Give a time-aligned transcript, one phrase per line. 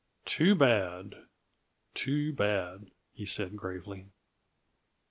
[0.25, 1.13] "Too bad
[1.93, 4.07] too bad!" he said gravely.